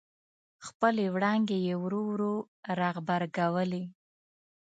[0.65, 2.35] خپلې وړانګې یې ورو ورو
[2.79, 3.83] را غبرګولې.